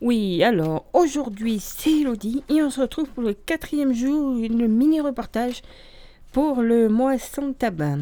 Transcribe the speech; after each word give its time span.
Oui, 0.00 0.42
alors 0.42 0.86
aujourd'hui 0.94 1.60
c'est 1.60 2.00
Elodie 2.00 2.42
et 2.48 2.62
on 2.62 2.70
se 2.70 2.80
retrouve 2.80 3.10
pour 3.10 3.22
le 3.22 3.34
quatrième 3.34 3.92
jour, 3.92 4.34
une 4.38 4.66
mini-reportage 4.66 5.60
pour 6.32 6.62
le 6.62 6.88
mois 6.88 7.18
sans 7.18 7.52
tabac. 7.52 7.98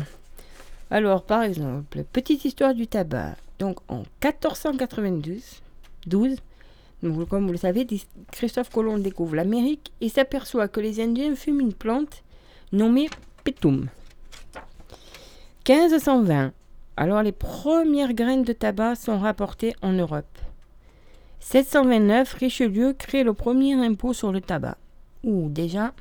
Alors 0.92 1.24
par 1.24 1.42
exemple, 1.42 2.04
petite 2.12 2.45
histoire 2.45 2.72
du 2.72 2.87
tabac. 2.87 3.34
Donc 3.58 3.79
en 3.88 4.04
1492, 4.22 5.42
12, 6.06 6.37
comme 7.29 7.46
vous 7.46 7.53
le 7.53 7.59
savez, 7.59 7.84
Christophe 8.30 8.71
Colomb 8.71 8.99
découvre 8.99 9.35
l'Amérique 9.35 9.93
et 10.01 10.09
s'aperçoit 10.09 10.69
que 10.69 10.79
les 10.79 11.01
Indiens 11.01 11.35
fument 11.35 11.62
une 11.62 11.75
plante 11.75 12.23
nommée 12.71 13.11
Petum. 13.43 13.89
1520, 15.69 16.53
alors 16.96 17.25
les 17.25 17.33
premières 17.33 18.15
graines 18.15 18.45
de 18.45 18.53
tabac 18.53 18.95
sont 18.95 19.19
rapportées 19.19 19.75
en 19.83 19.93
Europe. 19.95 20.39
729, 21.41 22.34
Richelieu 22.34 22.92
crée 22.92 23.24
le 23.24 23.33
premier 23.33 23.74
impôt 23.74 24.12
sur 24.12 24.33
le 24.33 24.41
tabac. 24.41 24.77
Ou 25.24 25.48
déjà. 25.48 25.92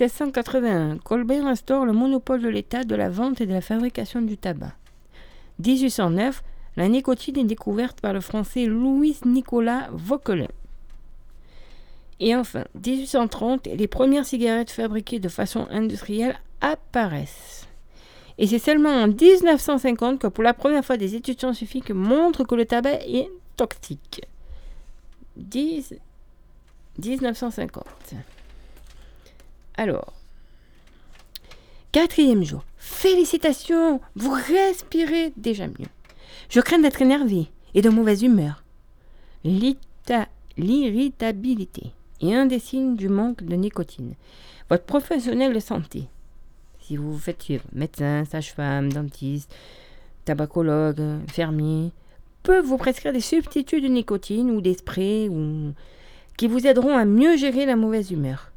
1681, 0.00 0.98
Colbert 0.98 1.46
instaure 1.46 1.84
le 1.84 1.92
monopole 1.92 2.42
de 2.42 2.48
l'État 2.48 2.84
de 2.84 2.94
la 2.94 3.08
vente 3.08 3.40
et 3.40 3.46
de 3.46 3.52
la 3.52 3.60
fabrication 3.60 4.22
du 4.22 4.36
tabac. 4.36 4.72
1809, 5.64 6.42
la 6.76 6.88
nicotine 6.88 7.38
est 7.38 7.44
découverte 7.44 8.00
par 8.00 8.12
le 8.12 8.20
français 8.20 8.66
Louis-Nicolas 8.66 9.88
Vauquelin. 9.92 10.46
Et 12.20 12.34
enfin, 12.34 12.64
1830, 12.74 13.66
les 13.66 13.88
premières 13.88 14.24
cigarettes 14.24 14.70
fabriquées 14.70 15.18
de 15.18 15.28
façon 15.28 15.66
industrielle 15.70 16.38
apparaissent. 16.60 17.66
Et 18.38 18.46
c'est 18.46 18.58
seulement 18.58 19.02
en 19.02 19.08
1950 19.08 20.20
que 20.20 20.26
pour 20.28 20.44
la 20.44 20.54
première 20.54 20.84
fois 20.84 20.96
des 20.96 21.16
études 21.16 21.40
scientifiques 21.40 21.90
montrent 21.90 22.44
que 22.44 22.54
le 22.54 22.66
tabac 22.66 23.00
est 23.06 23.28
toxique. 23.56 24.22
10, 25.38 25.94
1950. 26.98 27.84
Alors, 29.76 30.12
quatrième 31.92 32.44
jour. 32.44 32.64
Félicitations, 32.76 34.00
vous 34.16 34.32
respirez 34.32 35.32
déjà 35.36 35.66
mieux. 35.66 35.88
Je 36.48 36.60
crains 36.60 36.78
d'être 36.80 37.02
énervé 37.02 37.50
et 37.74 37.82
de 37.82 37.88
mauvaise 37.88 38.22
humeur. 38.22 38.64
L'irritabilité 40.56 41.92
est 42.20 42.34
un 42.34 42.46
des 42.46 42.58
signes 42.58 42.96
du 42.96 43.08
manque 43.08 43.44
de 43.44 43.54
nicotine. 43.54 44.14
Votre 44.68 44.84
professionnel 44.84 45.54
de 45.54 45.60
santé, 45.60 46.08
si 46.80 46.96
vous 46.96 47.12
vous 47.12 47.18
faites 47.18 47.42
suivre, 47.42 47.64
médecin, 47.72 48.24
sage-femme, 48.24 48.92
dentiste, 48.92 49.54
tabacologue, 50.24 51.20
fermier, 51.28 51.92
vous 52.56 52.76
prescrire 52.76 53.12
des 53.12 53.20
substituts 53.20 53.80
de 53.80 53.88
nicotine 53.88 54.50
ou 54.50 54.60
des 54.60 54.74
sprays 54.74 55.28
ou... 55.28 55.72
qui 56.36 56.48
vous 56.48 56.66
aideront 56.66 56.96
à 56.96 57.04
mieux 57.04 57.36
gérer 57.36 57.66
la 57.66 57.76
mauvaise 57.76 58.10
humeur. 58.10 58.52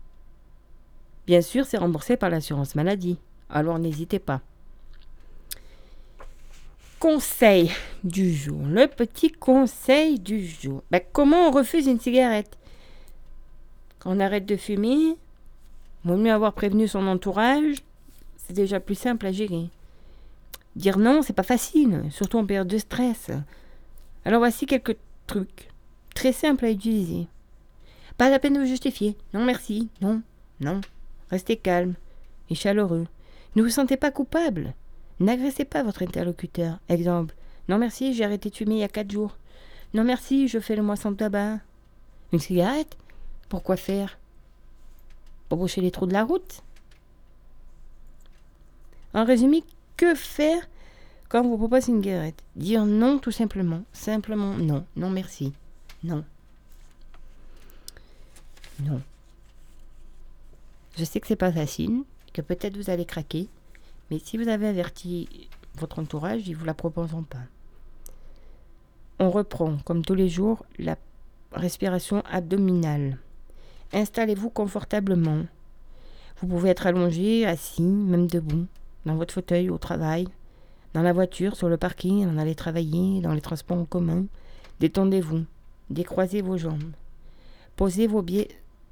Bien 1.27 1.41
sûr, 1.41 1.65
c'est 1.65 1.77
remboursé 1.77 2.17
par 2.17 2.29
l'assurance 2.29 2.75
maladie, 2.75 3.17
alors 3.49 3.79
n'hésitez 3.79 4.19
pas. 4.19 4.41
Conseil 6.99 7.71
du 8.03 8.33
jour, 8.33 8.59
le 8.65 8.87
petit 8.87 9.31
conseil 9.31 10.19
du 10.19 10.45
jour. 10.45 10.83
Ben, 10.91 11.01
comment 11.11 11.47
on 11.47 11.51
refuse 11.51 11.87
une 11.87 11.99
cigarette? 11.99 12.57
Quand 13.99 14.15
on 14.15 14.19
arrête 14.19 14.45
de 14.45 14.55
fumer, 14.55 15.15
vaut 16.03 16.17
mieux 16.17 16.31
avoir 16.31 16.53
prévenu 16.53 16.87
son 16.87 17.07
entourage, 17.07 17.77
c'est 18.37 18.53
déjà 18.53 18.79
plus 18.79 18.95
simple 18.95 19.25
à 19.25 19.31
gérer. 19.31 19.69
Dire 20.75 20.97
non, 20.97 21.21
c'est 21.21 21.33
pas 21.33 21.43
facile, 21.43 22.03
surtout 22.09 22.37
en 22.37 22.45
période 22.45 22.67
de 22.67 22.77
stress. 22.77 23.29
Alors 24.25 24.39
voici 24.39 24.65
quelques 24.65 24.97
trucs 25.27 25.69
très 26.13 26.33
simples 26.33 26.65
à 26.65 26.71
utiliser. 26.71 27.27
Pas 28.17 28.29
la 28.29 28.39
peine 28.39 28.53
de 28.53 28.59
vous 28.59 28.65
justifier. 28.65 29.17
Non 29.33 29.43
merci. 29.43 29.89
Non. 30.01 30.21
Non. 30.59 30.81
Restez 31.29 31.57
calme 31.57 31.95
et 32.49 32.55
chaleureux. 32.55 33.07
Ne 33.55 33.63
vous 33.63 33.69
sentez 33.69 33.97
pas 33.97 34.11
coupable. 34.11 34.73
N'agressez 35.19 35.65
pas 35.65 35.83
votre 35.83 36.03
interlocuteur. 36.03 36.79
Exemple. 36.89 37.35
Non 37.67 37.77
merci, 37.77 38.13
j'ai 38.13 38.23
arrêté 38.23 38.49
de 38.49 38.55
fumer 38.55 38.75
il 38.75 38.79
y 38.79 38.83
a 38.83 38.89
quatre 38.89 39.11
jours. 39.11 39.37
Non 39.93 40.03
merci, 40.03 40.47
je 40.47 40.59
fais 40.59 40.75
le 40.75 40.83
mois 40.83 40.95
sans 40.95 41.13
tabac. 41.13 41.59
Une 42.31 42.39
cigarette? 42.39 42.97
Pourquoi 43.49 43.75
faire? 43.75 44.17
Pour 45.49 45.57
boucher 45.57 45.81
les 45.81 45.91
trous 45.91 46.05
de 46.05 46.13
la 46.13 46.23
route? 46.23 46.63
En 49.13 49.25
résumé, 49.25 49.63
que 49.97 50.15
faire 50.15 50.67
quand 51.31 51.43
vous 51.43 51.57
propose 51.57 51.87
une 51.87 52.03
cigarette, 52.03 52.43
dire 52.57 52.85
non 52.85 53.17
tout 53.17 53.31
simplement. 53.31 53.83
Simplement 53.93 54.53
non. 54.57 54.85
Non 54.97 55.09
merci. 55.09 55.53
Non. 56.03 56.25
Non. 58.81 59.01
Je 60.97 61.05
sais 61.05 61.21
que 61.21 61.27
c'est 61.27 61.37
pas 61.37 61.53
facile, 61.53 62.03
que 62.33 62.41
peut-être 62.41 62.75
vous 62.75 62.89
allez 62.89 63.05
craquer, 63.05 63.47
mais 64.09 64.19
si 64.19 64.35
vous 64.37 64.49
avez 64.49 64.67
averti 64.67 65.47
votre 65.75 65.99
entourage, 65.99 66.49
ils 66.49 66.53
vous 66.53 66.65
la 66.65 66.73
proposeront 66.73 67.23
pas. 67.23 67.45
On 69.17 69.31
reprend, 69.31 69.77
comme 69.85 70.03
tous 70.03 70.15
les 70.15 70.27
jours, 70.27 70.65
la 70.79 70.97
respiration 71.53 72.23
abdominale. 72.29 73.17
Installez-vous 73.93 74.49
confortablement. 74.49 75.45
Vous 76.41 76.47
pouvez 76.47 76.71
être 76.71 76.87
allongé, 76.87 77.45
assis, 77.45 77.83
même 77.83 78.27
debout, 78.27 78.65
dans 79.05 79.15
votre 79.15 79.33
fauteuil 79.33 79.69
au 79.69 79.77
travail, 79.77 80.27
dans 80.93 81.01
la 81.01 81.13
voiture, 81.13 81.55
sur 81.55 81.69
le 81.69 81.77
parking, 81.77 82.27
en 82.27 82.37
allez 82.37 82.55
travailler, 82.55 83.21
dans 83.21 83.33
les 83.33 83.41
transports 83.41 83.77
en 83.77 83.85
commun. 83.85 84.25
Détendez-vous. 84.79 85.45
Décroisez 85.89 86.41
vos 86.41 86.57
jambes. 86.57 86.91
Posez 87.75 88.07
vos, 88.07 88.25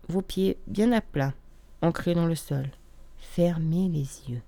vos 0.08 0.22
pieds 0.22 0.58
bien 0.68 0.92
à 0.92 1.02
plat, 1.02 1.34
ancrés 1.82 2.16
dans 2.16 2.26
le 2.26 2.36
sol. 2.36 2.70
Fermez 3.18 3.90
les 3.90 4.32
yeux. 4.32 4.42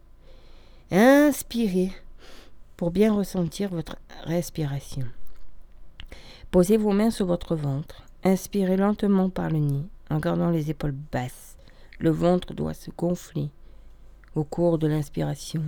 Inspirez 0.92 1.92
pour 2.78 2.92
bien 2.92 3.14
ressentir 3.14 3.70
votre 3.70 3.98
respiration. 4.24 5.06
Posez 6.52 6.78
vos 6.78 6.92
mains 6.92 7.12
sur 7.12 7.26
votre 7.26 7.56
ventre. 7.56 8.04
Inspirez 8.24 8.78
lentement 8.78 9.30
par 9.30 9.50
le 9.50 9.60
nez 9.60 9.86
en 10.10 10.20
gardant 10.20 10.50
les 10.50 10.70
épaules 10.70 10.96
basses. 11.12 11.58
Le 12.00 12.10
ventre 12.10 12.54
doit 12.54 12.74
se 12.74 12.92
gonfler 12.92 13.50
au 14.36 14.44
cours 14.44 14.78
de 14.78 14.88
l'inspiration 14.88 15.64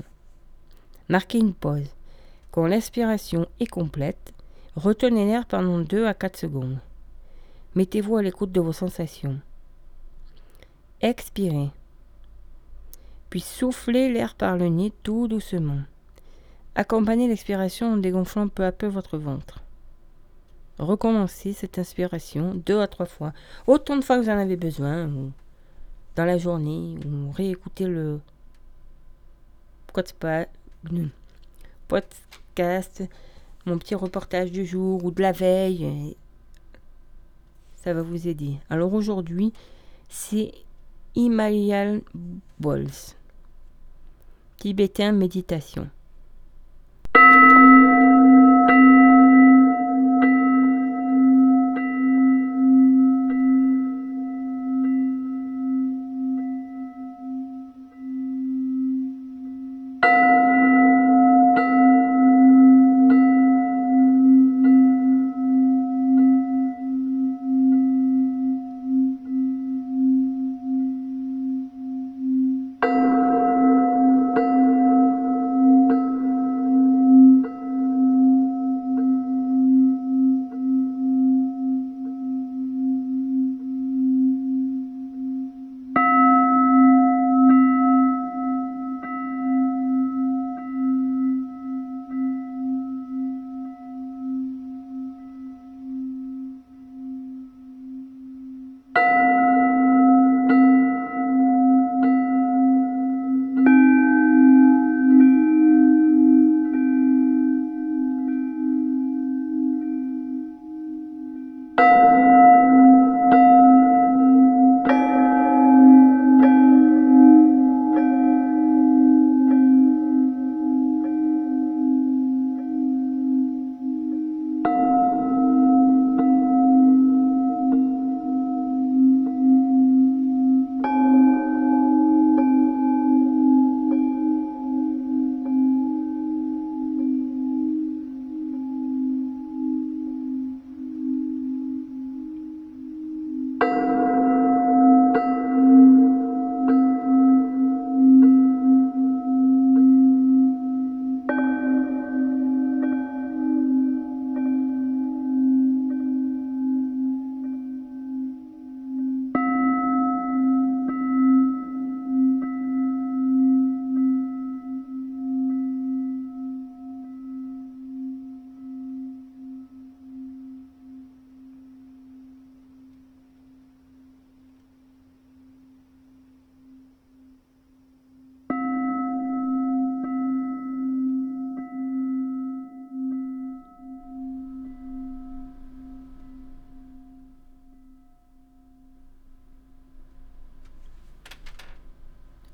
Marquez 1.10 1.40
une 1.40 1.54
pause. 1.54 1.90
Quand 2.52 2.66
l'inspiration 2.68 3.48
est 3.60 3.68
complète, 3.68 4.34
retenez 4.76 5.26
l'air 5.26 5.46
pendant 5.46 5.80
2 5.80 6.06
à 6.06 6.14
4 6.14 6.38
secondes. 6.38 6.80
Mettez-vous 7.76 8.18
à 8.18 8.22
l'écoute 8.22 8.52
de 8.52 8.62
vos 8.62 8.74
sensations. 8.74 9.40
Expirez. 11.02 11.72
Puis 13.30 13.42
soufflez 13.42 14.12
l'air 14.12 14.36
par 14.36 14.56
le 14.58 14.70
nez 14.70 14.94
tout 15.04 15.28
doucement. 15.28 15.82
Accompagnez 16.76 17.28
l'expiration 17.28 17.94
en 17.94 17.98
dégonflant 17.98 18.48
peu 18.48 18.64
à 18.64 18.72
peu 18.72 18.88
votre 18.88 19.18
ventre. 19.18 19.60
Recommencez 20.80 21.54
cette 21.54 21.78
inspiration 21.78 22.56
deux 22.66 22.80
à 22.80 22.88
trois 22.88 23.06
fois, 23.06 23.34
autant 23.68 23.98
de 23.98 24.04
fois 24.04 24.18
que 24.18 24.24
vous 24.24 24.30
en 24.30 24.38
avez 24.38 24.56
besoin, 24.56 25.10
dans 26.16 26.26
la 26.26 26.38
journée, 26.38 26.96
ou 27.06 27.32
réécoutez 27.32 27.86
le 27.86 28.20
pas 30.20 30.46
podcast, 31.88 33.04
mon 33.66 33.78
petit 33.78 33.96
reportage 33.96 34.52
du 34.52 34.66
jour 34.66 35.04
ou 35.04 35.12
de 35.12 35.22
la 35.22 35.32
veille. 35.32 36.16
Ça 37.76 37.94
va 37.94 38.02
vous 38.02 38.28
aider. 38.28 38.58
Alors 38.70 38.94
aujourd'hui, 38.94 39.54
c'est 40.10 40.52
Himalayan 41.16 42.00
Balls. 42.60 43.16
Tibétain 44.58 45.12
méditation. 45.12 45.90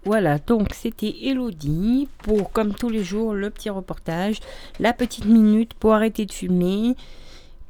Voilà, 0.06 0.38
donc 0.40 0.74
c'était 0.74 1.14
Elodie 1.24 2.08
pour, 2.24 2.52
comme 2.52 2.74
tous 2.74 2.90
les 2.90 3.04
jours, 3.04 3.34
le 3.34 3.50
petit 3.50 3.70
reportage, 3.70 4.40
la 4.80 4.94
petite 4.94 5.26
minute 5.26 5.74
pour 5.74 5.94
arrêter 5.94 6.26
de 6.26 6.32
fumer, 6.32 6.96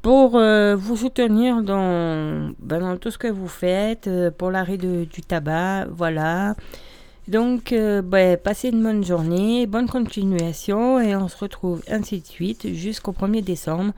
pour 0.03 0.35
euh, 0.35 0.75
vous 0.75 0.95
soutenir 0.95 1.63
dans, 1.63 2.51
ben, 2.59 2.79
dans 2.79 2.97
tout 2.97 3.09
ce 3.09 3.17
que 3.17 3.27
vous 3.27 3.47
faites, 3.47 4.07
euh, 4.07 4.29
pour 4.29 4.51
l'arrêt 4.51 4.77
du 4.77 5.07
tabac, 5.27 5.87
voilà. 5.89 6.55
Donc, 7.27 7.73
euh, 7.73 8.01
ben, 8.01 8.37
passez 8.37 8.69
une 8.69 8.81
bonne 8.81 9.03
journée, 9.03 9.65
bonne 9.65 9.87
continuation 9.87 10.99
et 10.99 11.15
on 11.15 11.27
se 11.27 11.37
retrouve 11.37 11.81
ainsi 11.89 12.21
de 12.21 12.25
suite 12.25 12.73
jusqu'au 12.73 13.11
1er 13.11 13.43
décembre 13.43 13.93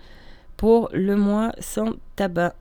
pour 0.57 0.89
le 0.94 1.16
mois 1.16 1.51
sans 1.60 1.94
tabac. 2.16 2.54